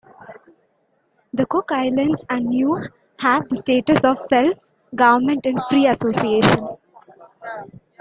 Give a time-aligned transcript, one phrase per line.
[1.31, 2.81] The Cook Islands and Niue
[3.19, 6.69] have the status of "self-government in free association".